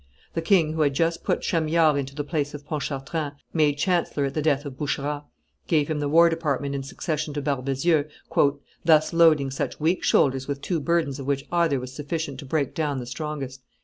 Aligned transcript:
The 0.33 0.41
king, 0.41 0.73
who 0.73 0.81
had 0.81 0.95
just 0.95 1.23
put 1.23 1.43
Chamillard 1.43 1.95
into 1.95 2.15
the 2.15 2.23
place 2.23 2.55
of 2.55 2.65
Pontchartrain, 2.65 3.33
made 3.53 3.77
chancellor 3.77 4.25
at 4.25 4.33
the 4.33 4.41
death 4.41 4.65
of 4.65 4.75
Boucherat, 4.75 5.25
gave 5.67 5.89
him 5.91 5.99
the 5.99 6.09
war 6.09 6.27
department 6.27 6.73
in 6.73 6.81
succession 6.81 7.35
to 7.35 7.41
Barbezieux, 7.43 8.05
"thus 8.83 9.13
loading 9.13 9.51
such 9.51 9.79
weak 9.79 10.03
shoulders 10.03 10.47
with 10.47 10.59
two 10.59 10.79
burdens 10.79 11.19
of 11.19 11.27
which 11.27 11.45
either 11.51 11.79
was 11.79 11.93
sufficient 11.93 12.39
to 12.39 12.45
break 12.47 12.73
down 12.73 12.97
the 12.97 13.05
strongest." 13.05 13.61